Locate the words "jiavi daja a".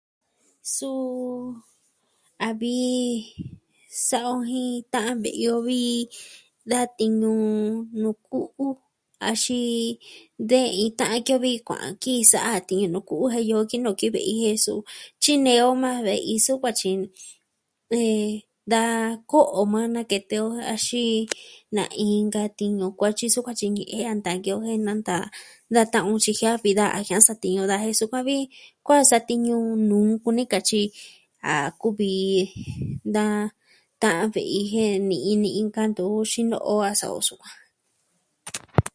26.39-26.99